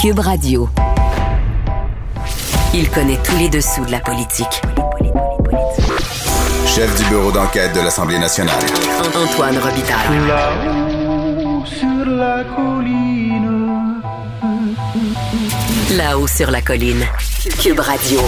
[0.00, 0.66] Cube Radio.
[2.72, 4.62] Il connaît tous les dessous de la politique.
[6.64, 8.62] Chef du bureau d'enquête de l'Assemblée nationale.
[9.14, 10.26] Antoine Robitaille.
[10.26, 14.00] Là-haut sur la colline.
[15.98, 17.04] Là-haut sur la colline.
[17.62, 18.20] Cube Radio.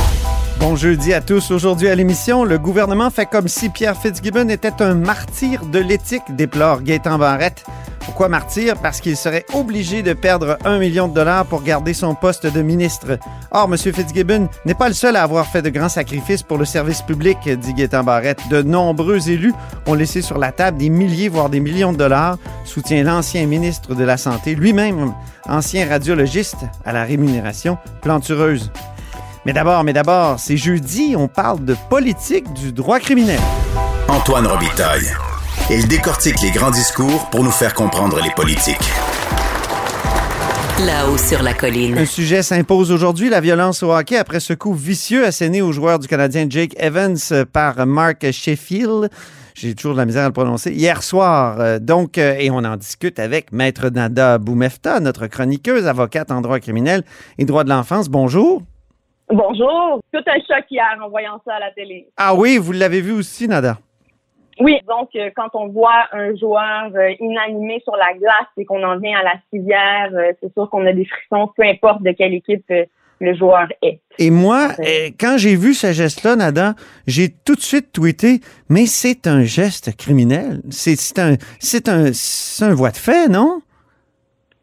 [0.60, 1.50] Bon jeudi à tous.
[1.50, 6.22] Aujourd'hui à l'émission, le gouvernement fait comme si Pierre Fitzgibbon était un martyr de l'éthique,
[6.36, 7.64] déplore Gaétan Barrette.
[8.04, 8.76] Pourquoi martyr?
[8.76, 12.62] Parce qu'il serait obligé de perdre un million de dollars pour garder son poste de
[12.62, 13.18] ministre.
[13.50, 13.76] Or, M.
[13.76, 17.38] Fitzgibbon n'est pas le seul à avoir fait de grands sacrifices pour le service public,
[17.48, 18.40] dit Gaétan Barrette.
[18.50, 19.54] De nombreux élus
[19.86, 23.94] ont laissé sur la table des milliers, voire des millions de dollars, soutient l'ancien ministre
[23.94, 25.12] de la Santé, lui-même
[25.48, 28.70] ancien radiologiste à la rémunération plantureuse.
[29.44, 33.40] Mais d'abord, mais d'abord, c'est jeudi, on parle de politique du droit criminel.
[34.08, 35.10] Antoine Robitaille.
[35.74, 38.76] Il décortique les grands discours pour nous faire comprendre les politiques.
[40.84, 41.96] Là-haut sur la colline.
[41.96, 45.98] Un sujet s'impose aujourd'hui, la violence au hockey après ce coup vicieux asséné au joueur
[45.98, 47.16] du Canadien Jake Evans
[47.50, 49.08] par Mark Sheffield.
[49.54, 50.72] J'ai toujours de la misère à le prononcer.
[50.72, 55.86] Hier soir, euh, donc, euh, et on en discute avec Maître Nada Boumefta, notre chroniqueuse,
[55.86, 57.02] avocate en droit criminel
[57.38, 58.10] et droit de l'enfance.
[58.10, 58.60] Bonjour.
[59.30, 60.00] Bonjour.
[60.12, 62.08] Tout un choc hier en voyant ça à la télé.
[62.18, 63.78] Ah oui, vous l'avez vu aussi, Nada?
[64.60, 68.82] Oui, donc euh, quand on voit un joueur euh, inanimé sur la glace et qu'on
[68.82, 72.12] en vient à la civière, euh, c'est sûr qu'on a des frissons, peu importe de
[72.12, 72.70] quelle équipe
[73.20, 74.00] le joueur est.
[74.18, 74.70] Et moi,
[75.18, 76.74] quand j'ai vu ce geste-là, Nada,
[77.06, 80.60] j'ai tout de suite tweeté, mais c'est un geste criminel.
[80.70, 83.62] C'est un, c'est un, c'est un voie de fait, non?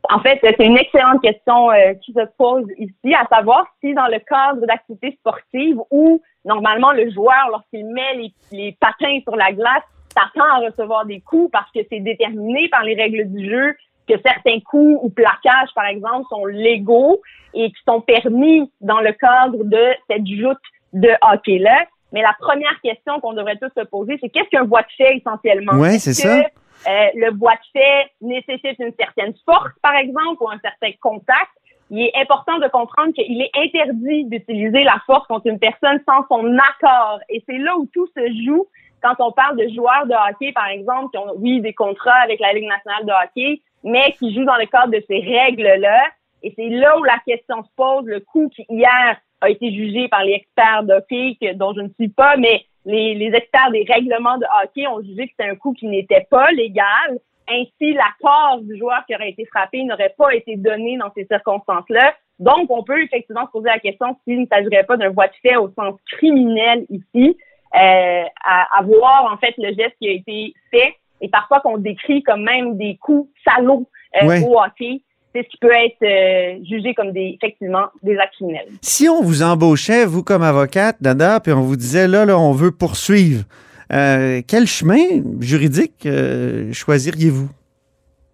[0.09, 1.69] En fait, c'est une excellente question
[2.03, 7.09] qui se pose ici, à savoir si dans le cadre d'activités sportives où normalement le
[7.11, 11.69] joueur, lorsqu'il met les, les patins sur la glace, s'attend à recevoir des coups parce
[11.71, 13.75] que c'est déterminé par les règles du jeu
[14.07, 17.21] que certains coups ou plaquages, par exemple, sont légaux
[17.53, 20.57] et qui sont permis dans le cadre de cette joute
[20.93, 21.85] de hockey-là.
[22.11, 25.17] Mais la première question qu'on devrait tous se poser, c'est qu'est-ce qu'un bois de fait
[25.17, 25.85] essentiellement?
[25.85, 26.89] Est-ce c'est que, ça.
[26.89, 31.51] euh, le bois de fait nécessite une certaine force, par exemple, ou un certain contact?
[31.91, 36.25] Il est important de comprendre qu'il est interdit d'utiliser la force contre une personne sans
[36.27, 37.19] son accord.
[37.29, 38.67] Et c'est là où tout se joue
[39.01, 42.39] quand on parle de joueurs de hockey, par exemple, qui ont, oui, des contrats avec
[42.39, 46.03] la Ligue nationale de hockey, mais qui jouent dans le cadre de ces règles-là.
[46.43, 48.05] Et c'est là où la question se pose.
[48.05, 51.89] Le coup qui, hier, a été jugé par les experts de hockey, dont je ne
[51.99, 55.73] suis pas, mais les experts des règlements de hockey ont jugé que c'était un coup
[55.73, 57.19] qui n'était pas légal.
[57.51, 62.13] Ainsi, l'accord du joueur qui aurait été frappé n'aurait pas été donné dans ces circonstances-là.
[62.39, 65.33] Donc, on peut effectivement se poser la question s'il ne s'agirait pas d'un voie de
[65.41, 67.37] fait au sens criminel ici,
[67.75, 71.77] euh, à, à voir en fait le geste qui a été fait et parfois qu'on
[71.77, 73.87] décrit comme même des coups salauds
[74.21, 74.43] euh, Ouais.
[74.43, 75.01] au hockey.
[75.35, 78.65] C'est ce qui peut être euh, jugé comme des effectivement des actes criminels.
[78.81, 82.51] Si on vous embauchait, vous comme avocate, Nada, puis on vous disait, là, là, on
[82.51, 83.43] veut poursuivre,
[83.91, 87.49] euh, quel chemin juridique euh, choisiriez-vous?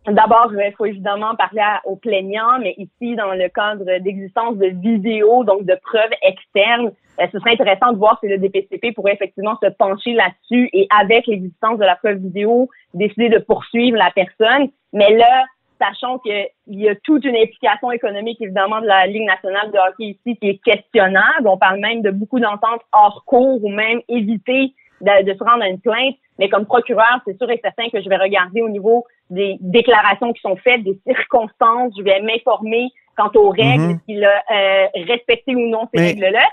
[0.07, 5.43] D'abord, il faut évidemment parler aux plaignants, mais ici, dans le cadre d'existence de vidéos,
[5.43, 9.57] donc de preuves externes, euh, ce serait intéressant de voir si le DPCP pourrait effectivement
[9.63, 14.69] se pencher là-dessus et avec l'existence de la preuve vidéo, décider de poursuivre la personne.
[14.93, 15.45] Mais là,
[15.81, 20.17] sachant qu'il y a toute une implication économique, évidemment, de la Ligue nationale de hockey
[20.19, 21.47] ici qui est questionnable.
[21.47, 25.63] On parle même de beaucoup d'ententes hors cours ou même éviter de, de se rendre
[25.63, 26.16] à une plainte.
[26.39, 30.33] Mais comme procureur, c'est sûr et certain que je vais regarder au niveau des déclarations
[30.33, 31.94] qui sont faites, des circonstances.
[31.97, 33.89] Je vais m'informer quant aux règles, Mhm.
[33.91, 36.45] est-ce qu'il a euh, respecté ou non ces Mais- règles-là.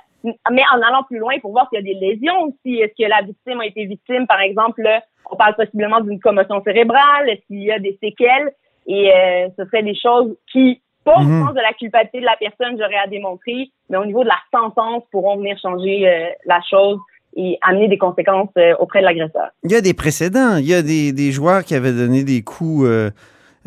[0.52, 2.78] Mais en allant plus loin pour voir s'il y a des lésions aussi.
[2.80, 6.62] Est-ce que la victime a été victime, par exemple, là, on parle possiblement d'une commotion
[6.62, 8.52] cérébrale, est-ce qu'il y a des séquelles?
[8.86, 11.46] Et euh, ce seraient des choses qui, pas au Mhm.
[11.46, 14.38] sens de la culpabilité de la personne, j'aurais à démontrer, mais au niveau de la
[14.52, 16.98] sentence, pourront venir changer euh, la chose
[17.34, 19.50] et amener des conséquences euh, auprès de l'agresseur.
[19.64, 20.56] Il y a des précédents.
[20.56, 23.10] Il y a des, des joueurs qui avaient donné des coups euh,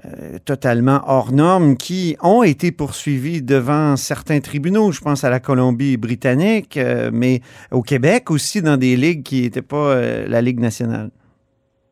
[0.05, 4.91] euh, totalement hors normes qui ont été poursuivis devant certains tribunaux.
[4.91, 7.39] Je pense à la Colombie-Britannique, euh, mais
[7.71, 9.95] au Québec aussi dans des ligues qui n'étaient pas
[10.27, 11.09] la Ligue nationale.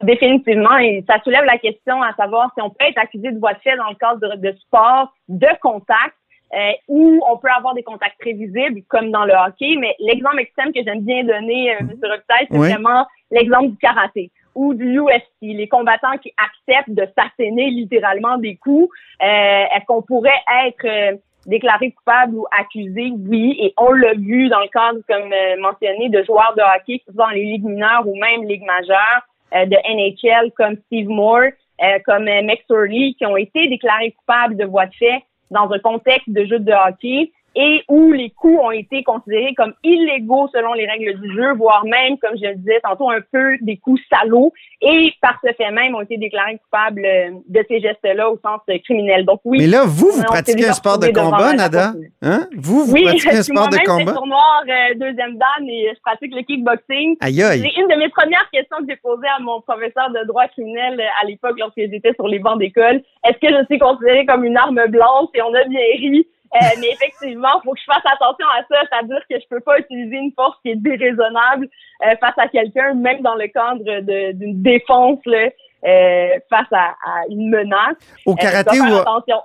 [0.01, 3.53] Définitivement, et ça soulève la question à savoir si on peut être accusé de voie
[3.53, 6.13] de fait dans le cadre de, de sport de contact
[6.53, 9.75] euh, ou on peut avoir des contacts prévisibles comme dans le hockey.
[9.79, 11.89] Mais l'exemple extrême que j'aime bien donner, euh, M.
[12.03, 12.69] Robitaille, c'est Oui.
[12.71, 18.55] vraiment l'exemple du karaté ou du UFC, les combattants qui acceptent de s'asséner littéralement des
[18.57, 18.87] coups.
[19.21, 20.29] Euh, Est-ce qu'on pourrait
[20.65, 21.17] être euh,
[21.47, 23.11] déclaré coupable ou accusé?
[23.27, 26.99] Oui, et on l'a vu dans le cadre, comme euh, mentionné, de joueurs de hockey,
[26.99, 29.23] que ce soit dans les ligues mineures ou même ligues majeures,
[29.55, 31.49] euh, de NHL comme Steve Moore,
[31.81, 35.71] euh, comme euh, Max Orley, qui ont été déclarés coupables de voies de fait dans
[35.71, 40.47] un contexte de jeu de hockey et où les coups ont été considérés comme illégaux
[40.53, 43.77] selon les règles du jeu, voire même, comme je le disais tantôt, un peu des
[43.77, 44.51] coups salauds,
[44.81, 48.61] et par ce fait même ont été déclarés coupables euh, de ces gestes-là au sens
[48.83, 49.25] criminel.
[49.25, 49.59] Donc oui.
[49.59, 51.93] Mais là, vous, vous pratiquez un sport de combat, Nada?
[52.21, 52.47] Hein?
[52.55, 54.05] Vous, vous Oui, pratiquez un sport de combat?
[54.05, 57.17] ceinture noire, euh, deuxième dan, et je pratique le kickboxing.
[57.21, 57.61] Aïe, aïe.
[57.61, 60.99] C'est une de mes premières questions que j'ai posées à mon professeur de droit criminel
[60.99, 63.01] euh, à l'époque lorsque j'étais sur les bancs d'école.
[63.23, 65.29] Est-ce que je suis considérée comme une arme blanche?
[65.35, 66.27] Et on a bien ri?
[66.55, 69.79] Euh, mais effectivement, faut que je fasse attention à ça, c'est-à-dire que je peux pas
[69.79, 71.67] utiliser une force qui est déraisonnable
[72.05, 75.47] euh, face à quelqu'un, même dans le cadre de- d'une défense là,
[75.85, 77.97] euh, face à, à une menace.
[78.27, 79.37] Au Euh, karaté, ou, attention.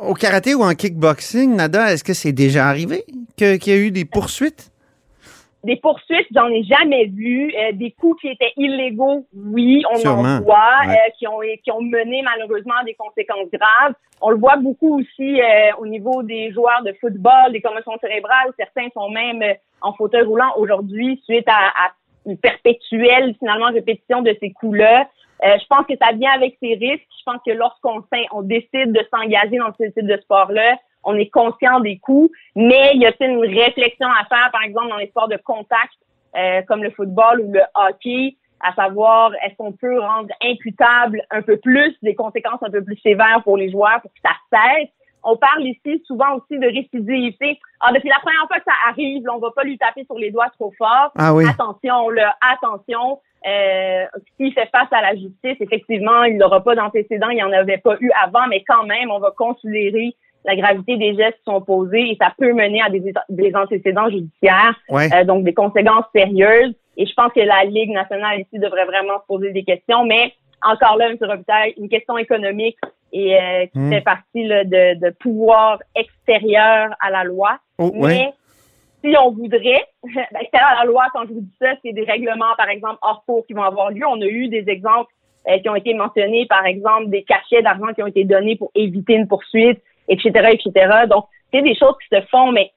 [0.00, 3.04] au karaté ou en kickboxing, Nada, est-ce que c'est déjà arrivé
[3.36, 4.70] qu'il y a eu des poursuites?
[5.64, 7.52] Des poursuites, j'en ai jamais vu.
[7.56, 10.22] Euh, des coups qui étaient illégaux, oui, on Sûrement.
[10.22, 10.92] en voit, Ouais.
[10.94, 13.94] euh, qui ont qui ont mené malheureusement à des conséquences graves.
[14.20, 18.52] On le voit beaucoup aussi euh, au niveau des joueurs de football, des commotions cérébrales.
[18.58, 21.90] Certains sont même euh, en fauteuil roulant aujourd'hui suite à, à
[22.26, 25.08] une perpétuelle finalement répétition de ces coups-là.
[25.44, 27.06] Euh, je pense que ça vient avec ses risques.
[27.18, 28.02] Je pense que lorsqu'on
[28.32, 32.92] on décide de s'engager dans ce type de sport-là, on est conscient des coûts, mais
[32.94, 35.94] il y a une réflexion à faire, par exemple, dans les sports de contact,
[36.36, 41.42] euh, comme le football ou le hockey, à savoir est-ce qu'on peut rendre imputable un
[41.42, 44.88] peu plus des conséquences un peu plus sévères pour les joueurs pour que ça cesse?
[45.22, 47.58] On parle ici souvent aussi de récidivité.
[47.80, 50.18] Ah, depuis la première fois que ça arrive, là, on va pas lui taper sur
[50.18, 51.12] les doigts trop fort.
[51.16, 51.46] Ah oui.
[51.48, 53.20] Attention, là, attention.
[53.46, 54.04] Euh,
[54.36, 57.78] S'il fait face à la justice, effectivement, il n'aura pas d'antécédents, il n'y en avait
[57.78, 60.14] pas eu avant, mais quand même, on va considérer
[60.44, 64.10] la gravité des gestes qui sont posés et ça peut mener à des, des antécédents
[64.10, 65.08] judiciaires, Ouais.
[65.14, 66.74] euh, donc des conséquences sérieuses.
[66.96, 70.32] Et je pense que la Ligue nationale ici devrait vraiment se poser des questions, mais
[70.62, 71.16] encore là, M.
[71.20, 72.76] Robitaille, une question économique
[73.12, 73.90] et euh, qui Hmm.
[73.90, 77.58] fait partie là, de, de pouvoir extérieur à la loi.
[77.78, 78.32] Oh, Mais ouais.
[79.04, 82.04] si on voudrait, ben, extérieur à la loi, quand je vous dis ça, c'est des
[82.04, 84.06] règlements, par exemple, hors cours qui vont avoir lieu.
[84.06, 85.12] On a eu des exemples
[85.48, 88.70] euh, qui ont été mentionnés, par exemple, des cachets d'argent qui ont été donnés pour
[88.74, 90.70] éviter une poursuite, etc., etc.
[91.10, 92.70] Donc, c'est des choses qui se font, mais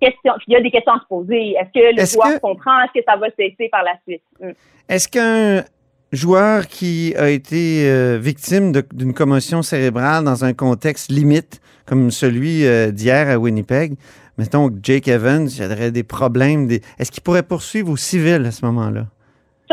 [0.00, 1.52] question, il y a des questions à se poser.
[1.52, 2.82] Est-ce que le Est-ce joueur que- comprend?
[2.84, 4.22] Est-ce que ça va cesser par la suite?
[4.40, 4.52] Hmm.
[4.88, 5.64] Est-ce qu'un
[6.12, 12.66] joueur qui a été euh, victime d'une commotion cérébrale dans un contexte limite, comme celui
[12.66, 13.94] euh, d'hier à Winnipeg,
[14.38, 16.82] mettons que Jake Evans, il y aurait des problèmes, des...
[16.98, 19.06] est-ce qu'il pourrait poursuivre au civil à ce moment-là?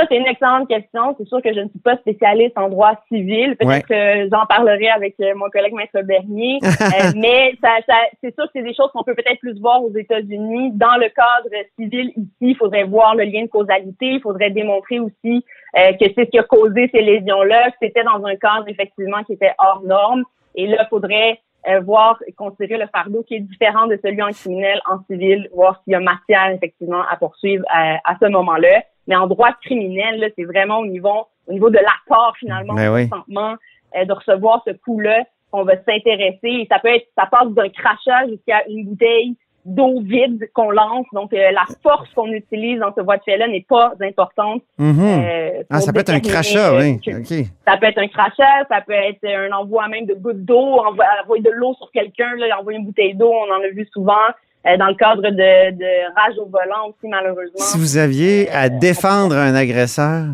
[0.01, 1.15] Ça, c'est une excellente question.
[1.18, 3.56] C'est sûr que je ne suis pas spécialiste en droit civil.
[3.57, 3.81] Peut-être Ouais.
[3.81, 6.59] que j'en parlerai avec euh, mon collègue Maître Bernier.
[6.81, 9.81] Euh, mais ça, ça, c'est sûr que c'est des choses qu'on peut peut-être plus voir
[9.83, 10.71] aux États-Unis.
[10.74, 14.07] Dans le cadre civil, ici, il faudrait voir le lien de causalité.
[14.07, 15.45] Il faudrait démontrer aussi
[15.77, 19.24] euh, que c'est ce qui a causé ces lésions-là, que c'était dans un cadre, effectivement,
[19.24, 20.24] qui était hors norme.
[20.56, 21.39] Et là, il faudrait
[21.69, 25.47] euh, voir et considérer le fardeau qui est différent de celui en criminel, en civil,
[25.54, 28.81] voir s'il y a matière, effectivement, à poursuivre à, à ce moment-là.
[29.07, 32.94] Mais en droit criminel, là, c'est vraiment au niveau, au niveau de l'accord, finalement, Ben
[32.94, 33.03] oui.
[33.06, 33.56] du consentement,
[33.98, 36.39] euh, de recevoir ce coup-là qu'on va s'intéresser.
[36.44, 41.06] Et ça peut être, ça passe d'un crachat jusqu'à une bouteille d'eau vide qu'on lance.
[41.13, 44.63] Donc, euh, la force qu'on utilise dans ce voie de fait-là n'est pas importante.
[44.80, 47.00] Euh, ah, ça peut être un crachat, oui.
[47.00, 47.45] que- OK.
[47.68, 51.04] ça peut être un crachat, ça peut être un envoi même de gouttes d'eau, envo-
[51.24, 54.16] envoyer de l'eau sur quelqu'un, là, envoyer une bouteille d'eau, on en a vu souvent
[54.65, 57.57] dans le cadre de, de rage au volant aussi, malheureusement.
[57.57, 60.25] Si vous aviez à défendre un agresseur,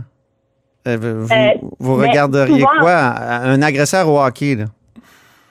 [0.87, 2.97] euh, vous, Euh, vous regarderiez souvent- quoi?
[2.97, 4.65] Un agresseur au hockey, là?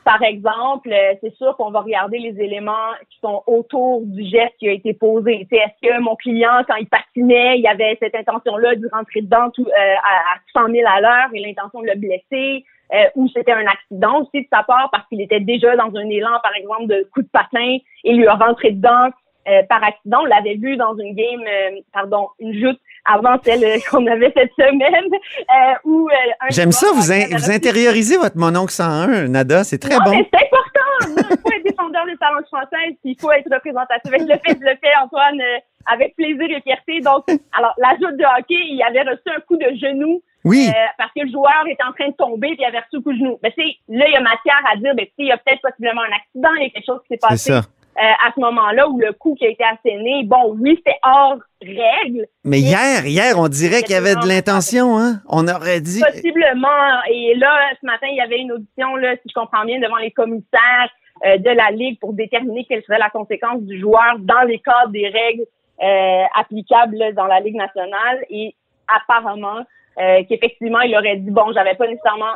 [0.04, 4.54] Par exemple, euh, c'est sûr qu'on va regarder les éléments qui sont autour du geste
[4.60, 5.48] qui a été posé.
[5.50, 9.66] Est-ce que mon client, quand il patinait, il avait cette intention-là de rentrer dedans tout,
[9.66, 12.64] euh, à, à 100 000 à l'heure et l'intention de le blesser?
[12.94, 16.08] Euh, ou c'était un accident aussi de sa part parce qu'il était déjà dans un
[16.08, 19.08] élan, par exemple, de coup de patin et lui a rentré dedans
[19.48, 20.20] euh, par accident.
[20.22, 24.32] On l'avait vu dans une game, euh, pardon, une joute avant celle euh, qu'on avait
[24.36, 25.04] cette semaine.
[25.12, 29.78] euh, où, euh, un J'aime ça, vous, in- vous intériorisez votre mononcle 101, Nada, c'est
[29.78, 30.10] très non, bon.
[30.32, 30.62] c'est important.
[31.08, 34.10] Il faut être défendeur des talents françaises, puis il faut être représentatif.
[34.12, 35.58] Je le fais, je le fais, Antoine, euh,
[35.92, 37.00] avec plaisir et fierté.
[37.00, 37.24] Donc,
[37.56, 41.10] alors, la joute de hockey, il avait reçu un coup de genou Oui, euh, parce
[41.12, 43.18] que le joueur était en train de tomber puis il avait reçu un coup de
[43.18, 43.38] genou.
[43.42, 45.36] Mais tu sais, là, il y a matière à dire, ben, tu il y a
[45.38, 47.58] peut-être possiblement un accident, il y a quelque chose qui s'est passé ça.
[47.58, 51.38] euh, à ce moment-là où le coup qui a été asséné, bon, oui, c'était hors
[51.62, 55.20] règle, Mais hier, hier, on dirait qu'il y avait de l'intention, hein?
[55.28, 56.00] On aurait dit.
[56.00, 57.02] Possiblement.
[57.10, 57.50] Et là,
[57.80, 60.90] ce matin, il y avait une audition, là, si je comprends bien, devant les commissaires
[61.24, 64.92] euh, de la Ligue pour déterminer quelle serait la conséquence du joueur dans les cadres
[64.92, 65.46] des règles
[65.82, 68.24] euh, applicables là, dans la Ligue nationale.
[68.30, 68.54] Et
[68.86, 69.64] apparemment,
[69.98, 72.34] euh, qu'effectivement, il aurait dit, bon, j'avais pas nécessairement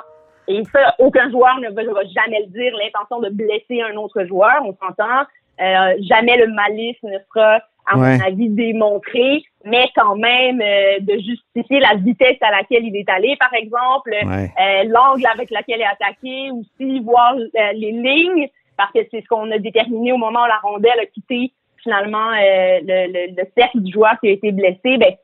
[0.49, 4.57] Et ça, aucun joueur ne va, jamais le dire, l'intention de blesser un autre joueur,
[4.65, 5.23] on s'entend.
[5.61, 8.17] Euh, jamais le malice ne sera, à Ouais.
[8.19, 13.09] mon avis, démontré, mais quand même euh, de justifier la vitesse à laquelle il est
[13.11, 14.51] allé, par exemple, Ouais.
[14.61, 19.21] euh, l'angle avec lequel il est attaqué, aussi voir euh, les lignes, parce que c'est
[19.21, 21.53] ce qu'on a déterminé au moment où la rondelle a quitté
[21.83, 24.97] finalement euh, le, le, le cercle du joueur qui a été blessé.
[24.99, 25.15] Ben,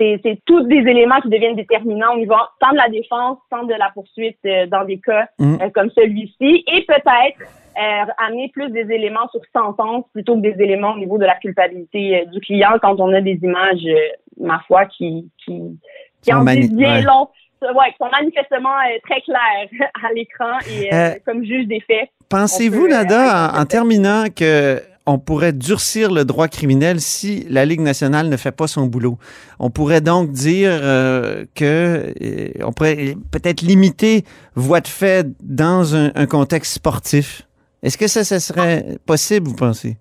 [0.00, 3.64] c'est, c'est tous des éléments qui deviennent déterminants au niveau tant de la défense, tant
[3.64, 5.56] de la poursuite euh, dans des cas Mm.
[5.60, 10.62] euh, comme celui-ci, et peut-être euh, amener plus des éléments sur sentence plutôt que des
[10.62, 14.08] éléments au niveau de la culpabilité euh, du client quand on a des images, euh,
[14.38, 15.78] ma foi, qui qui,
[16.22, 17.28] qui en disent bien long,
[17.62, 22.08] ouais, qui sont manifestement euh, très claires à l'écran et comme juge des faits.
[22.28, 28.28] Pensez-vous, Nada, en, terminant, que on pourrait durcir le droit criminel si la Ligue nationale
[28.28, 29.18] ne fait pas son boulot?
[29.58, 35.94] On pourrait donc dire euh, que euh, on pourrait peut-être limiter voie de fait dans
[35.94, 37.42] un, contexte sportif.
[37.82, 39.96] Est-ce que ça, serait possible, vous pensez?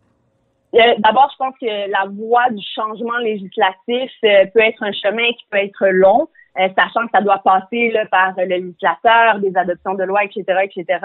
[0.76, 5.46] Euh, D'abord, je pense que la voie du changement législatif peut être un chemin qui
[5.50, 10.26] peut être long, sachant que ça doit passer par le législateur, des adoptions de loi,
[10.26, 11.00] etc., etc.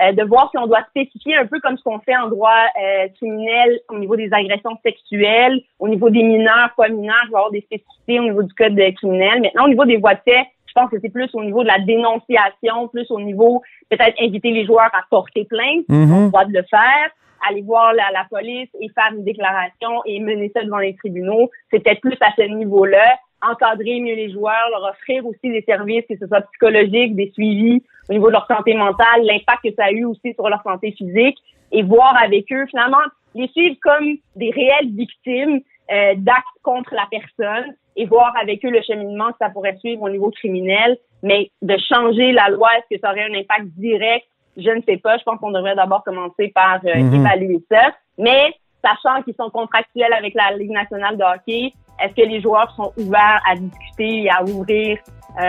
[0.00, 2.50] Euh, de voir si on doit spécifier un peu comme ce qu'on fait en droit
[2.50, 7.38] euh, criminel au niveau des agressions sexuelles, au niveau des mineurs, pas mineurs, il va
[7.38, 9.40] y avoir des spécificités au niveau du code criminel.
[9.40, 11.68] Maintenant, au niveau des voies de fait, je pense que c'est plus au niveau de
[11.68, 16.30] la dénonciation, plus au niveau peut-être inviter les joueurs à porter plainte Mhm.
[16.30, 17.10] droit de le faire,
[17.48, 21.50] aller voir la, la police et faire une déclaration et mener ça devant les tribunaux.
[21.70, 23.16] C'est peut-être plus à ce niveau-là.
[23.50, 27.82] Encadrer mieux les joueurs, leur offrir aussi des services, que ce soit psychologiques, des suivis
[28.08, 30.92] au niveau de leur santé mentale, l'impact que ça a eu aussi sur leur santé
[30.92, 31.38] physique
[31.72, 32.98] et voir avec eux, finalement,
[33.34, 35.60] les suivre comme des réelles victimes
[35.90, 40.02] euh, d'actes contre la personne et voir avec eux le cheminement que ça pourrait suivre
[40.02, 40.96] au niveau criminel.
[41.22, 44.26] Mais de changer la loi, est-ce que ça aurait un impact direct?
[44.56, 45.16] Je ne sais pas.
[45.18, 47.14] Je pense qu'on devrait d'abord commencer par euh, Mhm.
[47.14, 47.92] évaluer ça.
[48.18, 51.72] Mais sachant qu'ils sont contractuels avec la Ligue nationale de hockey,
[52.02, 54.98] est-ce que les joueurs sont ouverts à discuter et à ouvrir
[55.40, 55.42] euh,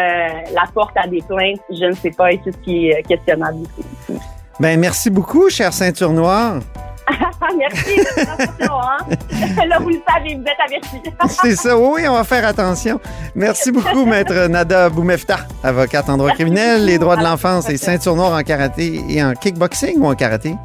[0.54, 1.60] la porte à des plaintes?
[1.70, 4.20] Je ne sais pas et c'est ce qui est questionnable ici.
[4.58, 6.60] Ben, merci beaucoup, cher ceinture noire.
[7.58, 8.98] Merci attention, hein?
[9.68, 11.02] Là, vous le savez, vous êtes avertis.
[11.28, 13.00] C'est ça, oui, on va faire attention.
[13.36, 16.88] Merci beaucoup, maître Nada Boumefta, avocate en droit Merci criminel, beaucoup.
[16.88, 20.56] les droits de l'enfance et ceinture noire en karaté et en kickboxing ou en karaté?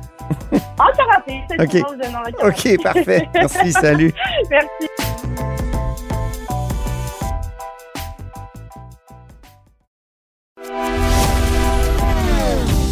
[0.79, 1.71] En karaté, c'est Ok.
[1.71, 2.75] tout le monde donne en karaté.
[2.77, 3.29] OK, parfait.
[3.35, 4.15] Merci, salut.
[4.49, 5.60] Merci.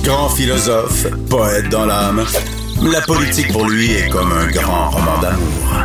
[0.09, 2.25] Grand philosophe, poète dans l'âme,
[2.83, 5.85] la politique pour lui est comme un grand roman d'amour.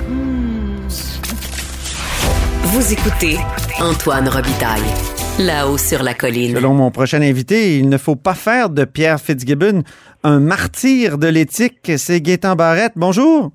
[2.64, 3.38] Vous écoutez
[3.82, 4.82] Antoine Robitaille,
[5.40, 6.56] là-haut sur la colline.
[6.56, 9.84] Selon mon prochain invité, il ne faut pas faire de Pierre Fitzgibbon
[10.24, 11.92] un martyr de l'éthique.
[11.98, 12.94] C'est Gaétan Barrette.
[12.96, 13.52] Bonjour.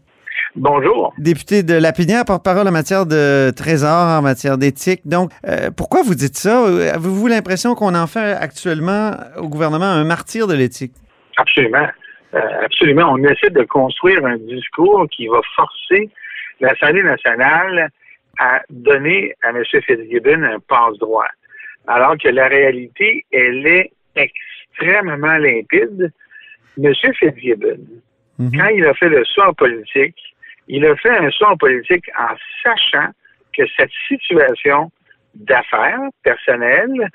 [0.61, 1.15] Bonjour.
[1.19, 5.03] Député de Lapinière, porte-parole en matière de trésor, en matière d'éthique.
[5.05, 6.65] Donc, euh, pourquoi vous dites ça?
[6.67, 10.93] Avez-vous l'impression qu'on en fait actuellement au gouvernement un martyr de l'éthique?
[11.37, 11.87] Absolument.
[12.35, 13.13] Euh, absolument.
[13.13, 16.11] On essaie de construire un discours qui va forcer
[16.61, 17.91] l'Assemblée nationale
[18.41, 19.63] à donner à M.
[19.65, 21.29] Fitzgibbon un passe-droit.
[21.87, 26.13] Alors que la réalité, elle est extrêmement limpide.
[26.83, 26.93] M.
[27.15, 27.79] Fitzgibbon,
[28.41, 28.53] Mhm.
[28.57, 30.17] quand il a fait le saut en politique,
[30.69, 33.11] il a fait un en politique en sachant
[33.57, 34.91] que cette situation
[35.35, 37.09] d'affaires personnelles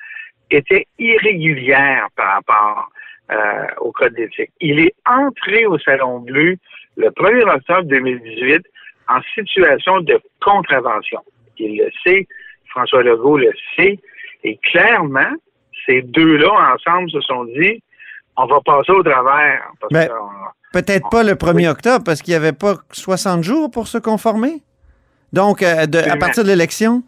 [0.50, 2.89] était irrégulière par rapport
[3.31, 4.51] euh, au code d'éthique.
[4.60, 6.57] Il est entré au Salon Bleu
[6.98, 8.62] le 1er octobre 2018
[9.10, 11.19] en situation de contravention.
[11.57, 12.27] Il le sait,
[12.69, 14.00] François Legault le sait,
[14.43, 15.31] et clairement,
[15.86, 17.81] ces deux-là ensemble se sont dit,
[18.38, 19.62] on va passer au travers.
[19.82, 20.08] Qu'on-
[20.74, 24.63] Peut-être pas le 1er octobre parce qu'il n'y avait pas 60 jours pour se conformer.
[25.32, 27.04] Donc, euh, de- à partir de l'élection?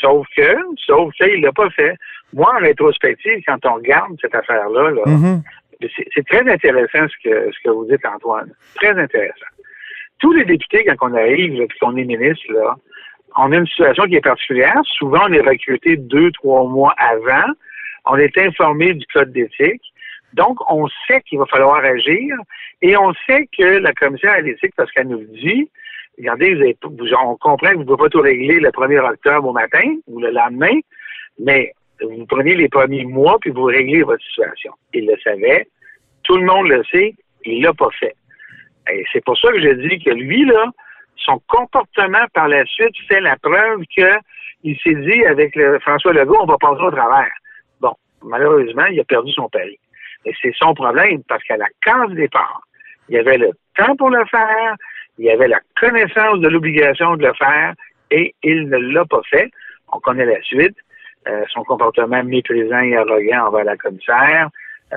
[0.00, 1.96] Sauf que, sauf qu'il l'a pas fait.
[2.32, 5.42] Moi, en rétrospective, quand on regarde cette affaire-là, là, Mhm.
[5.80, 8.50] c'est c'est très intéressant ce que, ce que vous dites, Antoine.
[8.74, 9.46] Très intéressant.
[10.18, 12.74] Tous les députés, quand on arrive, puis qu'on est ministre, là,
[13.36, 14.80] on a une situation qui est particulière.
[14.98, 17.46] Souvent, on est recruté deux, trois mois avant.
[18.06, 19.82] On est informé du code d'éthique.
[20.34, 22.36] Donc, on sait qu'il va falloir agir
[22.82, 25.70] et on sait que la commissaire à l'éthique, parce qu'elle nous dit,
[26.18, 29.48] regardez, vous vous- on comprend que vous ne pouvez pas tout régler le 1er octobre
[29.48, 30.78] au matin ou le lendemain,
[31.38, 34.72] mais vous prenez les premiers mois puis vous réglez votre situation.
[34.92, 35.66] Il le savait,
[36.24, 38.14] tout le monde le sait, il l'a pas fait.
[38.92, 40.66] Et c'est pour ça que je dis que lui, là,
[41.16, 44.18] son comportement par la suite fait la preuve que
[44.64, 47.30] il s'est dit avec François Legault, on va passer au travers.
[48.24, 49.78] Malheureusement, il a perdu son pari.
[50.24, 52.62] Et c'est son problème, parce qu'à la case départ,
[53.08, 54.74] il y avait le temps pour le faire,
[55.18, 57.74] il y avait la connaissance de l'obligation de le faire,
[58.10, 59.50] et il ne l'a pas fait.
[59.92, 60.76] On connaît la suite.
[61.26, 64.50] Euh, son comportement méprisant et arrogant envers la commissaire,
[64.92, 64.96] euh,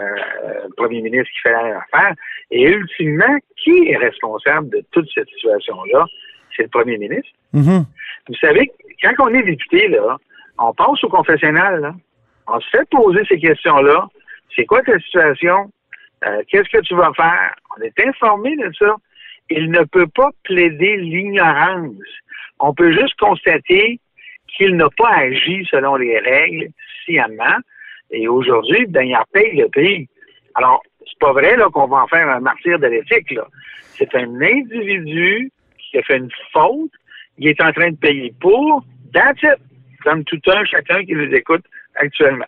[0.68, 2.14] le premier ministre qui fait la même affaire.
[2.52, 6.06] Et ultimement, qui est responsable de toute cette situation-là?
[6.56, 7.30] C'est le premier ministre.
[7.54, 7.86] Mhm.
[8.28, 8.70] Vous savez,
[9.02, 10.18] quand on est député, là,
[10.58, 11.94] on passe au confessionnal, là.
[12.48, 14.08] On se fait poser ces questions-là.
[14.56, 15.72] C'est quoi ta situation?
[16.26, 17.54] Euh, Qu'est-ce que tu vas faire?
[17.78, 18.96] On est informé de ça.
[19.50, 21.94] Il ne peut pas plaider l'ignorance.
[22.60, 24.00] On peut juste constater
[24.48, 26.70] qu'il n'a pas agi selon les règles
[27.04, 27.58] sciemment.
[28.12, 30.08] Et aujourd'hui, ben, il paye le prix.
[30.56, 33.34] Alors, c'est pas vrai qu'on va en faire un martyr de l'éthique.
[33.94, 36.92] C'est un individu qui a fait une faute.
[37.38, 38.84] Il est en train de payer pour.
[39.14, 39.58] That's it.
[40.04, 41.64] Comme tout un, chacun qui nous écoute
[42.00, 42.46] actuellement.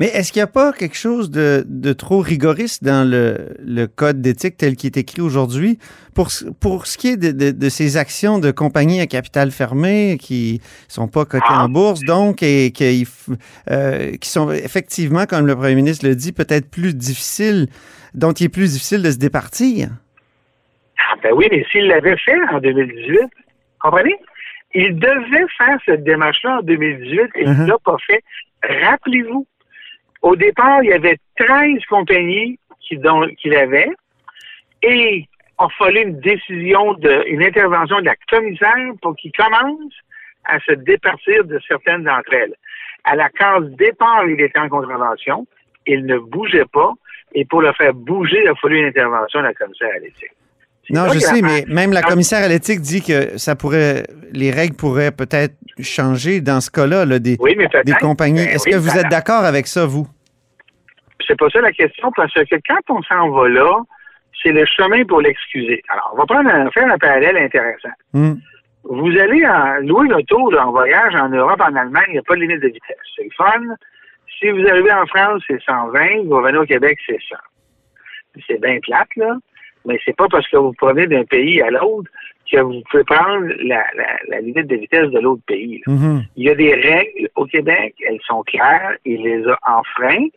[0.00, 3.86] Mais est-ce qu'il n'y a pas quelque chose de, de trop rigoriste dans le, le
[3.86, 5.78] code d'éthique tel qu'il est écrit aujourd'hui
[6.14, 6.28] pour,
[6.58, 10.62] pour ce qui est de, de, de ces actions de compagnies à capital fermé qui
[10.88, 11.64] sont pas cotées Ah.
[11.64, 13.06] en bourse, donc, et qui,
[13.70, 17.66] euh, qui sont effectivement, comme le premier ministre le dit, peut-être plus difficiles,
[18.14, 19.90] dont il est plus difficile de se départir?
[20.98, 23.18] Ah, ben oui, mais s'il l'avait fait en 2018,
[23.80, 24.16] comprenez?
[24.74, 27.62] Il devait faire cette démarche-là en 2018 et il Mhm.
[27.64, 28.22] ne l'a pas fait.
[28.62, 29.46] Rappelez-vous,
[30.22, 32.98] au départ, il y avait 13 compagnies qui,
[33.38, 33.90] qu'il avait
[34.82, 35.26] et il
[35.58, 39.92] a fallu une décision, de, une intervention de la commissaire pour qu'il commence
[40.44, 42.54] à se départir de certaines d'entre elles.
[43.04, 45.46] À la case départ, il était en contravention,
[45.86, 46.92] il ne bougeait pas
[47.34, 50.30] et pour le faire bouger, il a fallu une intervention de la commissaire à l'éthique.
[50.88, 54.74] Non, je sais, mais même la commissaire à l'éthique dit que ça pourrait, les règles
[54.74, 57.86] pourraient peut-être changer dans ce cas-là, là, des, Oui, mais peut-être.
[57.86, 58.44] des compagnies.
[58.44, 60.08] Ben Est-ce oui, que vous êtes d'accord avec ça, vous?
[61.26, 63.70] C'est pas ça la question, parce que quand on s'en va là,
[64.42, 65.82] c'est le chemin pour l'excuser.
[65.88, 67.90] Alors, on va prendre un, faire un parallèle intéressant.
[68.12, 68.34] Hmm.
[68.84, 72.34] Vous allez en, louer l'auto en voyage en Europe, en Allemagne, il n'y a pas
[72.34, 72.96] de limite de vitesse.
[73.16, 73.60] C'est fun.
[74.38, 76.24] Si vous arrivez en France, c'est 120.
[76.24, 77.36] Vous revenez au Québec, c'est 100.
[78.48, 79.36] C'est bien plate, là.
[79.86, 82.10] Mais c'est pas parce que vous prenez d'un pays à l'autre
[82.50, 85.82] que vous pouvez prendre la, la, la limite de vitesse de l'autre pays.
[85.86, 86.24] Mhm.
[86.36, 90.32] Il y a des règles au Québec, elles sont claires, il les a enfreintes.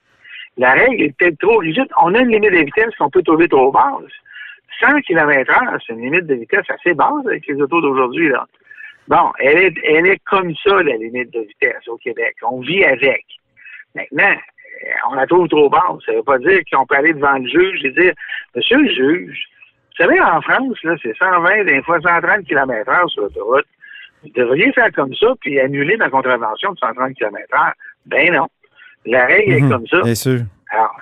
[0.58, 1.88] La règle est peut-être trop rigide.
[2.01, 4.12] On a une limite de vitesse qu'on peut trouver trop basse.
[4.79, 8.45] 100 km heure, c'est une limite de vitesse assez basse avec les autos d'aujourd'hui, là.
[9.08, 12.36] Bon, elle est, elle est comme ça, la limite de vitesse au Québec.
[12.43, 13.25] On vit avec.
[13.95, 14.36] Maintenant,
[15.10, 16.04] on la trouve trop basse.
[16.06, 18.13] Ça veut pas dire qu'on peut aller devant le juge et dire,
[18.56, 19.43] Monsieur le juge,
[19.98, 23.65] vous savez, en France, là, c'est 120, des fois 130 km heure sur l'autoroute.
[24.24, 27.74] Vous devriez faire comme ça, puis annuler ma contravention de 130 km heure.
[28.06, 28.48] Ben non.
[29.06, 29.65] La règle Mhm.
[29.65, 30.02] est comme ça.
[30.02, 30.39] Bien sûr.
[30.72, 30.96] Alors,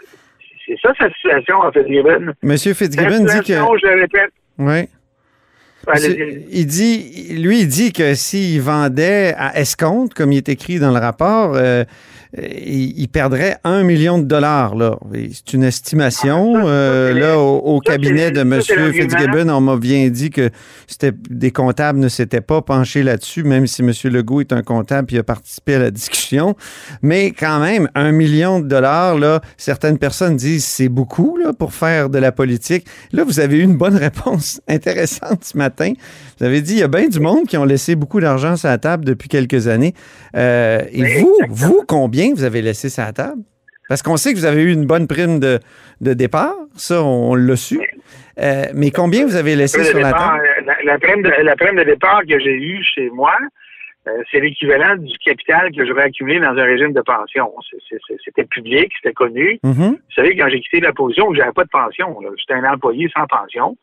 [0.66, 2.34] c'est ça sa situation, en fait, Gibbon.
[2.44, 3.54] Monsieur Fitzgibbon dit que.
[3.54, 4.90] je le répète, Oui.
[6.52, 10.92] Il dit, lui, il dit que s'il vendait à escompte, comme il est écrit dans
[10.92, 11.84] le rapport, euh,
[12.38, 14.76] il, il perdrait un million de dollars.
[14.76, 14.98] Là.
[15.34, 16.56] C'est une estimation.
[16.58, 18.62] Ah, ça, euh, là, au, au ça, cabinet de M.
[18.62, 20.50] Fitzgibbon, on m'a bien dit que
[20.88, 23.92] c'était des comptables ne s'étaient pas penchés là-dessus, même si M.
[24.06, 26.56] Legault est un comptable et a participé à la discussion.
[27.02, 31.74] Mais quand même, un million de dollars, là, certaines personnes disent c'est beaucoup là, pour
[31.74, 32.86] faire de la politique.
[33.12, 35.71] Là, vous avez eu une bonne réponse intéressante ce matin.
[35.80, 38.70] Vous avez dit il y a bien du monde qui ont laissé beaucoup d'argent sur
[38.70, 39.94] la table depuis quelques années.
[40.36, 41.56] Euh, et Oui, vous, exactement.
[41.56, 43.42] vous, combien vous avez laissé sur la table?
[43.90, 45.60] Parce qu'on sait que vous avez eu une bonne prime de,
[46.00, 47.80] de départ, ça, on, l'a su.
[48.40, 50.44] Euh, mais combien vous avez laissé sur la table?
[50.66, 53.36] La, la prime de, la prime de départ que j'ai eue chez moi,
[54.08, 57.54] euh, c'est l'équivalent du capital que j'aurais accumulé dans un régime de pension.
[58.26, 59.60] C'était public, c'était connu.
[59.64, 59.92] Mhm.
[59.92, 62.18] Vous savez, quand j'ai quitté la position, j'avais pas de pension.
[62.38, 63.78] J'étais un employé sans pension.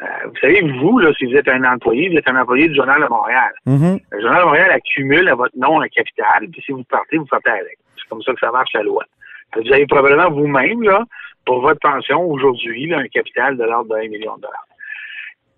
[0.00, 2.74] Euh, vous savez, vous, là, si vous êtes un employé, vous êtes un employé du
[2.74, 3.52] Journal de Montréal.
[3.66, 3.98] Mhm.
[4.12, 7.26] Le Journal de Montréal accumule à votre nom un capital, puis si vous partez, vous
[7.26, 7.78] partez avec.
[7.96, 9.04] C'est comme ça que ça marche la loi.
[9.52, 11.04] Que Vous avez probablement vous-même, là,
[11.44, 14.64] pour votre pension aujourd'hui, un capital de l'ordre d'un million de dollars.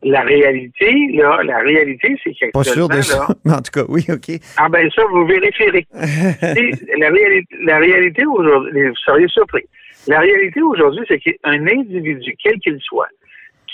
[0.03, 3.19] La réalité, là, la réalité, c'est Pas sûr de ça.
[3.19, 4.41] là, Mais en tout cas, oui, OK.
[4.57, 5.87] ah ben ça, vous vérifierez.
[5.93, 9.65] La, réalité, la réalité aujourd'hui, vous seriez surpris.
[10.07, 13.09] La réalité aujourd'hui, c'est qu'un individu, quel qu'il soit,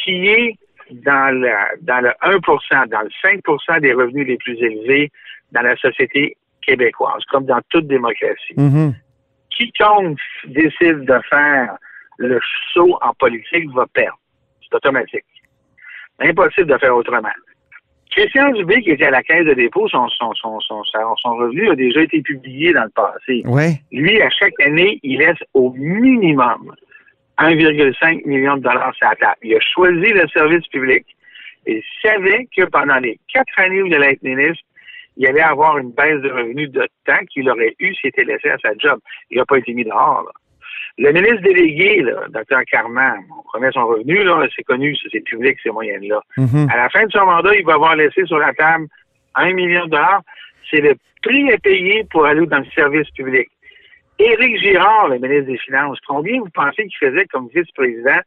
[0.07, 0.55] qui est
[0.93, 5.11] dans, la, dans le 1% dans le 5% des revenus les plus élevés
[5.53, 8.95] dans la société québécoise, comme dans toute démocratie, Mhm.
[9.51, 11.77] quiconque décide de faire
[12.19, 12.39] le
[12.73, 14.19] saut en politique va perdre.
[14.63, 15.25] C'est automatique.
[16.21, 17.29] Impossible de faire autrement.
[18.11, 21.69] Christian Dubé, qui était à la caisse de dépôt, son, son, son, son, son revenu
[21.71, 23.43] a déjà été publié dans le passé.
[23.45, 23.73] Ouais.
[23.93, 26.75] Lui, à chaque année, il laisse au minimum
[27.39, 29.39] 1,5 million de dollars sur la table.
[29.43, 31.05] Il a choisi le service public.
[31.67, 34.63] Il savait que pendant les quatre années où il allait être ministre,
[35.17, 38.51] il allait avoir une baisse de revenus de temps qu'il aurait eu s'il était laissé
[38.51, 38.99] à sa job.
[39.31, 40.23] Il n'a pas été mis dehors.
[40.25, 40.33] Là.
[40.99, 42.65] Le ministre délégué, là, Dr.
[42.71, 46.21] Carman, on connaît son revenu, là, c'est connu, c'est public, ces moyennes-là.
[46.39, 46.69] Mhm.
[46.73, 48.87] À la fin de son mandat, il va avoir laissé sur la table
[49.35, 50.23] un million de dollars.
[50.71, 53.49] C'est le prix à payer pour aller dans le service public.
[54.19, 58.21] Éric Girard, le ministre des Finances, combien vous pensez qu'il faisait comme vice-président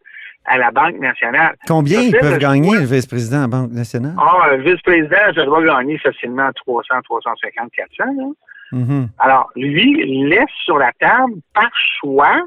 [0.45, 1.55] à la Banque nationale?
[1.67, 4.15] Combien ils peuvent gagner, le vice-président de la Banque nationale?
[4.17, 8.03] Ah, le vice-président, ça doit gagner facilement 300, 350, 400.
[8.17, 8.25] Là.
[8.71, 9.09] Mhm.
[9.17, 12.39] Alors, lui laisse sur la table, par choix,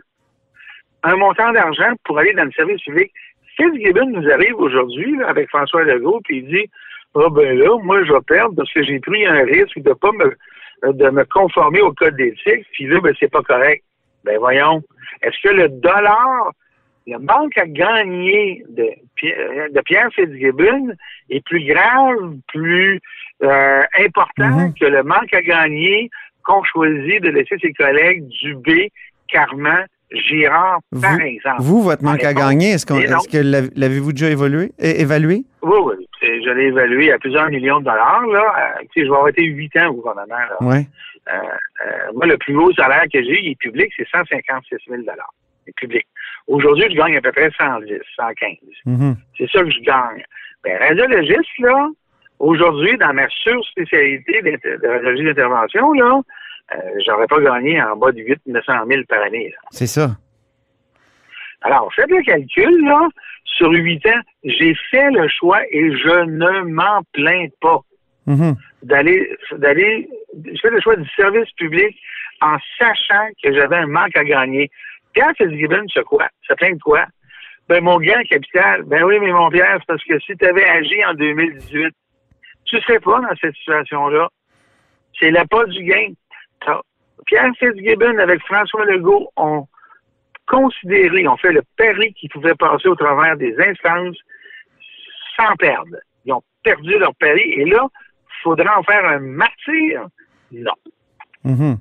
[1.02, 3.10] un montant d'argent pour aller dans le service public.
[3.56, 6.70] Fitzgibbon nous arrive aujourd'hui avec François Legault, puis il dit
[7.14, 10.12] Ah ben là, moi je vais perdre parce que j'ai pris un risque de pas
[10.12, 10.36] me
[10.82, 13.82] de me conformer au code d'éthique, puis là, ben c'est pas correct.
[14.24, 14.82] Ben voyons.
[15.22, 16.52] Est-ce que le dollar,
[17.06, 20.92] le manque à gagner de, Pierre- de Pierre Fitzgibbon
[21.30, 23.00] est plus grave, plus
[23.42, 24.74] euh, important Mhm.
[24.80, 26.10] que le manque à gagner
[26.44, 28.90] qu'on choisit de laisser ses collègues Dubé,
[29.28, 29.86] Carman,
[30.28, 31.56] Girard, par Vous- exemple?
[31.62, 35.44] Vous, votre manque à gagner, est-ce qu'on- que l'av- l'avez-vous déjà évolué, é- évalué?
[35.62, 36.08] Oui, oui.
[36.20, 38.26] Je l'ai évalué à plusieurs millions de dollars.
[38.26, 38.78] Là.
[38.80, 40.34] Euh, je vais avoir été huit ans au gouvernement.
[40.34, 40.56] Là.
[40.60, 45.02] Euh, euh, moi, le plus haut salaire que j'ai, il est public, c'est 156 000
[45.02, 45.08] Il
[45.68, 46.06] est public.
[46.48, 48.56] Aujourd'hui, je gagne à peu près 110, 115.
[48.86, 49.16] Mhm.
[49.38, 50.24] C'est ça que je gagne.
[50.64, 51.88] Ben, radiologiste, là,
[52.40, 56.20] aujourd'hui, dans ma surspécialité de radiologie d'intervention, là,
[57.06, 59.54] j'aurais pas gagné en bas de 8 900 000 par année.
[59.70, 60.10] C'est ça.
[61.62, 63.08] Alors, faites le calcul, là.
[63.44, 67.80] Sur huit ans, j'ai fait le choix et je ne m'en plains pas
[68.26, 68.54] Mhm.
[68.84, 70.08] d'aller, d'aller,
[70.44, 71.96] je fais le choix du service public
[72.40, 74.70] en sachant que j'avais un manque à gagner.
[75.12, 76.28] Pierre Fitzgibbon, c'est quoi?
[76.46, 77.04] Ça plaint de quoi?
[77.68, 78.82] Ben, mon gain capital.
[78.84, 81.94] Ben oui, mais mon Pierre, c'est parce que si tu avais agi en 2018,
[82.64, 84.28] tu serais pas dans cette situation-là.
[85.18, 86.08] C'est la pas du gain.
[87.26, 89.66] Pierre Fitzgibbon avec François Legault ont
[90.52, 94.16] considéré, ont fait le pari qu'ils pouvaient passer au travers des instances
[95.36, 95.96] sans perdre.
[96.26, 97.82] Ils ont perdu leur pari et là,
[98.42, 100.06] faudra en faire un martyr?
[100.52, 100.72] Non.
[101.44, 101.78] Mhm.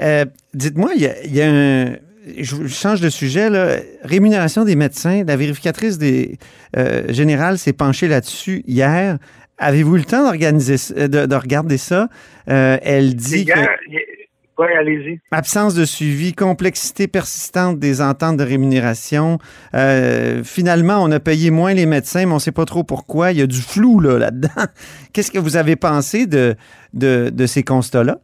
[0.00, 1.96] Euh, Dites-moi, il y a, il y a un.
[2.38, 3.76] Je change de sujet, là.
[4.02, 5.22] Rémunération des médecins.
[5.24, 6.38] La vérificatrice des
[6.76, 9.18] euh, générale s'est penchée là-dessus hier.
[9.58, 12.08] Avez-vous le temps d'organiser, ça- de, de regarder ça?
[12.48, 13.52] Euh, elle dit que
[14.58, 15.20] ouais, allez-y.
[15.30, 19.38] absence de suivi, complexité persistante des ententes de rémunération.
[19.74, 23.32] Euh, finalement, on a payé moins les médecins, mais on ne sait pas trop pourquoi.
[23.32, 24.66] Il y a du flou là, là-dedans.
[25.12, 26.54] Qu'est-ce que vous avez pensé de,
[26.92, 28.18] de, de ces constats-là?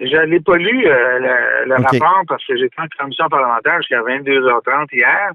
[0.00, 1.18] Je n'ai pas lu euh,
[1.66, 5.32] le, rapport parce que j'étais en commission parlementaire jusqu'à 22h30 hier.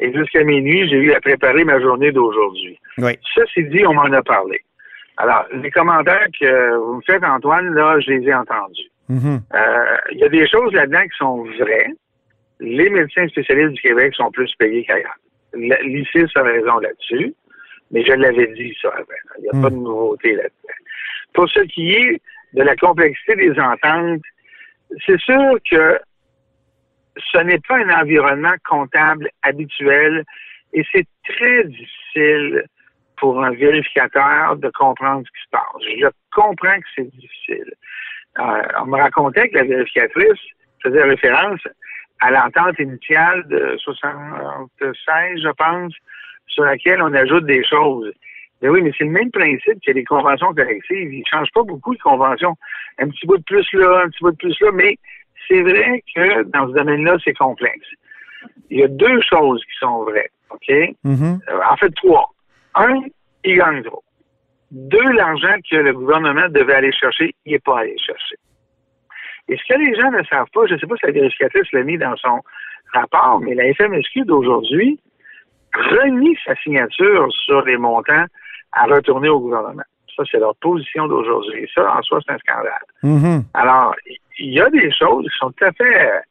[0.00, 2.78] Et jusqu'à minuit, j'ai eu à préparer ma journée d'aujourd'hui.
[2.98, 3.12] Oui.
[3.34, 4.62] Ça, c'est dit, on m'en a parlé.
[5.18, 8.90] Alors, les commentaires que vous me faites, Antoine, là, je les ai entendus.
[9.10, 9.40] Mhm.
[9.54, 11.90] Euh, Il y a des choses là-dedans qui sont vraies.
[12.60, 15.16] Les médecins spécialistes du Québec sont plus payés qu'ailleurs.
[15.54, 17.34] L'ICIS a raison là-dessus,
[17.90, 19.04] mais je l'avais dit ça avant.
[19.38, 19.62] Il n'y a Mm.
[19.62, 20.74] pas de nouveauté là-dedans.
[21.34, 22.20] Pour ce qui est
[22.54, 24.22] de la complexité des ententes,
[25.06, 25.98] c'est sûr que
[27.32, 30.24] ce n'est pas un environnement comptable habituel
[30.72, 32.64] et c'est très difficile
[33.16, 35.82] pour un vérificateur de comprendre ce qui se passe.
[36.00, 37.72] Je comprends que c'est difficile.
[38.38, 40.40] Euh, on me racontait que la vérificatrice
[40.82, 41.60] faisait référence
[42.20, 45.92] à l'entente initiale de 76, je pense,
[46.46, 48.12] sur laquelle on ajoute des choses.
[48.62, 51.12] Mais oui, mais c'est le même principe que les conventions collectives.
[51.12, 52.56] Ils ne changent pas beaucoup de conventions.
[52.98, 54.96] Un petit bout de plus là, un petit bout de plus là, mais
[55.48, 57.88] c'est vrai que dans ce domaine-là, c'est complexe.
[58.68, 60.68] Il y a deux choses qui sont vraies, OK?
[61.04, 61.40] Mhm.
[61.48, 62.30] Euh, en fait, trois.
[62.74, 63.00] Un,
[63.44, 64.02] il gagne trop.
[64.70, 68.36] Deux, l'argent que le gouvernement devait aller chercher, il n'est pas allé chercher.
[69.48, 71.72] Et ce que les gens ne savent pas, je ne sais pas si la vérificatrice
[71.72, 72.40] l'a mis dans son
[72.92, 75.00] rapport, mais la FMSQ d'aujourd'hui
[75.74, 78.24] renie sa signature sur les montants
[78.72, 79.82] à retourner au gouvernement.
[80.16, 81.68] Ça, c'est leur position d'aujourd'hui.
[81.74, 82.84] Ça, en soi, c'est un scandale.
[83.02, 83.44] Mhm.
[83.54, 83.94] Alors,
[84.38, 86.22] il y a des choses qui sont tout à fait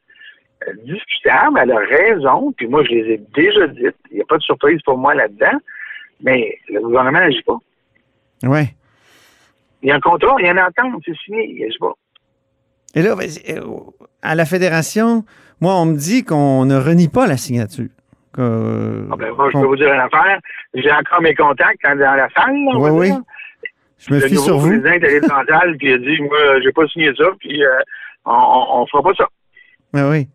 [0.68, 1.60] euh, discutables.
[1.62, 3.96] Elle a raison, puis moi, je les ai déjà dites.
[4.12, 5.58] Il n'y a pas de surprise pour moi là-dedans,
[6.22, 7.58] mais le gouvernement n'agit pas.
[8.44, 8.62] Oui.
[9.82, 11.94] Il y a un contrat, il y a une entente, c'est signé, il n'agit pas.
[12.96, 13.16] Et là,
[13.50, 13.62] euh,
[14.22, 15.24] à la fédération,
[15.62, 17.90] moi, on me dit qu'on ne renie pas la signature.
[18.38, 20.40] Ah ben, moi, je peux vous dire une affaire.
[20.74, 22.56] J'ai encore mes contacts dans dans la salle.
[22.56, 23.12] là, Oui, oui.
[23.12, 23.22] dire.
[23.98, 24.70] je me le fie sur vous.
[24.70, 27.64] président est dans la salle puis il a dit, moi, j'ai pas signé ça, puis
[27.64, 27.70] euh,
[28.26, 29.28] on, on, fera pas ça.
[29.94, 30.28] Oui, oui.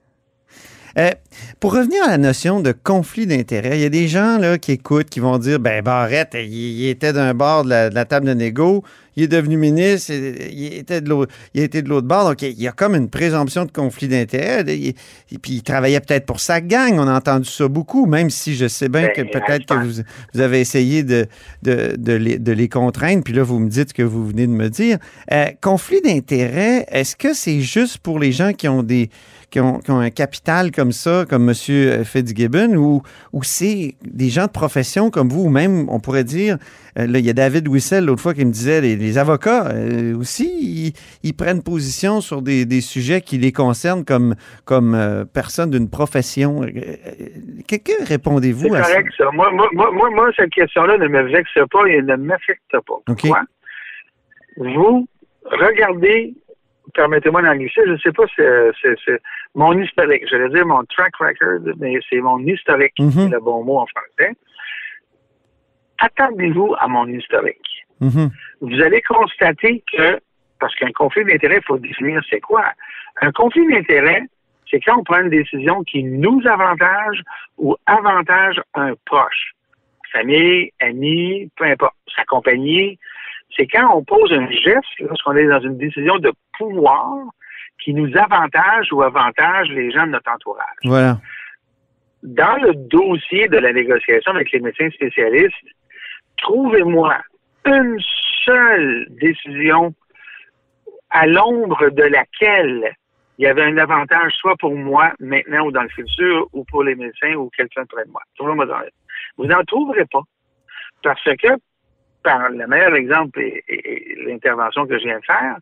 [0.96, 1.10] Euh,
[1.58, 4.72] pour revenir à la notion de conflit d'intérêts, il y a des gens là, qui
[4.72, 8.04] écoutent, qui vont dire ben Barrette, il, il était d'un bord de la, de la
[8.04, 8.84] table de négo,
[9.16, 12.42] il est devenu ministre, il était de l'autre, il a été de l'autre bord, donc
[12.42, 14.64] il y a comme une présomption de conflit d'intérêts.
[14.66, 14.94] Et
[15.40, 18.66] puis il travaillait peut-être pour sa gang, on a entendu ça beaucoup, même si je
[18.66, 21.26] sais bien Ben, que peut-être que vous, vous avez essayé de,
[21.62, 24.46] de, de les, de les contraindre, puis là vous me dites ce que vous venez
[24.46, 24.98] de me dire.
[25.32, 29.10] Euh, conflit d'intérêts, est-ce que c'est juste pour les gens qui ont des
[29.50, 32.04] qui ont, qui ont un capital comme ça, comme M.
[32.04, 36.58] Fitzgibbon, ou, ou c'est des gens de profession comme vous, ou même, on pourrait dire,
[36.96, 40.16] là, il y a David Wissel l'autre fois qui me disait, les, les avocats euh,
[40.16, 45.24] aussi, ils, ils prennent position sur des, des sujets qui les concernent comme, comme euh,
[45.24, 46.62] personne d'une profession.
[46.62, 47.10] Euh, euh,
[47.68, 48.90] que, que répondez-vous à ça?
[48.92, 49.30] correct, ça?
[49.32, 52.78] Moi, moi, moi, moi, moi, cette question-là ne me vexe pas et ne m'affecte pas.
[52.78, 53.04] OK.
[53.06, 53.42] Pourquoi?
[54.56, 55.08] Vous
[55.44, 56.34] regardez,
[56.94, 58.34] permettez-moi d'en glisser, je ne sais pas si
[59.04, 59.20] c'est-
[59.56, 60.24] mon historique.
[60.30, 64.32] J'allais dire mon track record, mais c'est mon historique, c'est le bon mot en français.
[66.04, 67.86] Attendez-vous à mon historique.
[68.00, 68.30] Mhm.
[68.60, 70.20] Vous allez constater que,
[70.60, 72.64] parce qu'un conflit d'intérêt, il faut définir c'est quoi.
[73.22, 74.22] Un conflit d'intérêt,
[74.70, 77.22] c'est quand on prend une décision qui nous avantage
[77.56, 79.52] ou avantage un proche.
[80.12, 82.98] Famille, ami, peu importe, sa compagnie.
[83.56, 87.14] C'est quand on pose un geste, lorsqu'on est dans une décision de pouvoir
[87.82, 90.76] qui nous avantage ou avantage les gens de notre entourage.
[90.84, 91.18] Voilà.
[92.22, 95.54] Dans le dossier de la négociation avec les médecins spécialistes,
[96.38, 97.16] trouvez-moi
[97.66, 97.98] une
[98.44, 99.94] seule décision
[101.10, 102.94] à l'ombre de laquelle
[103.38, 106.84] il y avait un avantage soit pour moi maintenant ou dans le futur ou pour
[106.84, 108.22] les médecins ou quelqu'un près de moi.
[108.36, 108.80] Trouvez-moi dans-
[109.36, 110.22] Vous n'en trouverez pas.
[111.02, 111.48] Parce que,
[112.22, 115.56] par le meilleur exemple et, l'intervention que je viens de faire,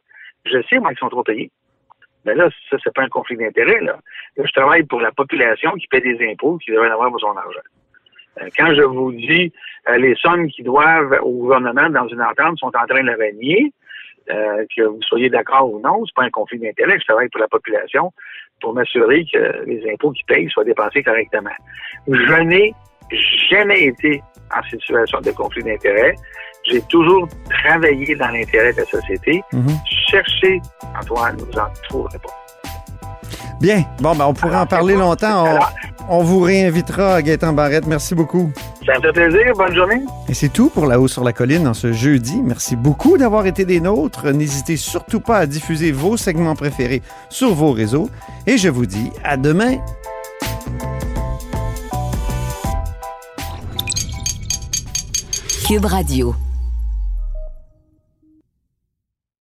[0.45, 1.51] je sais, moi, qu'ils sont trop payés.
[2.25, 3.99] Mais là, ça, c'est pas un conflit d'intérêt, là.
[4.37, 7.61] Je travaille pour la population qui paie des impôts, qui devrait avoir pour son argent.
[8.41, 9.53] Euh, Quand je vous dis
[9.89, 13.73] euh, les sommes qui doivent au gouvernement dans une entente sont en train de renier,
[14.31, 16.99] euh, que vous soyez d'accord ou non, c'est pas un conflit d'intérêt.
[17.01, 18.13] Je travaille pour la population
[18.61, 21.51] pour m'assurer que les impôts qu'ils payent soient dépensés correctement.
[22.07, 22.73] Je n'ai
[23.51, 24.23] jamais été
[24.57, 26.15] en situation de conflit d'intérêt.
[26.65, 29.43] J'ai toujours travaillé dans l'intérêt de la société.
[29.53, 29.67] Mhm.
[30.09, 30.61] Cherchez,
[31.01, 32.69] Antoine, vous en trouverez pas.
[33.61, 33.83] Bien.
[34.01, 35.45] Bon, ben, on pourrait en parler longtemps.
[35.45, 35.73] Alors,
[36.09, 37.87] on vous réinvitera, Gaëtan Barrette.
[37.87, 38.51] Merci beaucoup.
[38.87, 39.53] ça me fait plaisir.
[39.57, 40.03] Bonne journée.
[40.29, 42.41] Et c'est tout pour La Haut sur la Colline en ce jeudi.
[42.43, 44.31] Merci beaucoup d'avoir été des nôtres.
[44.33, 48.11] N'hésitez surtout pas à diffuser vos segments préférés sur vos réseaux.
[48.47, 49.79] Et je vous dis à demain.
[55.67, 56.35] Cube Radio.